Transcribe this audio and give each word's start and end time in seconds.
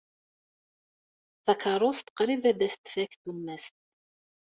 Takeṛṛust 1.45 2.07
qrib 2.17 2.43
ad 2.51 2.59
as-tfak 2.67 3.11
tumast. 3.21 3.75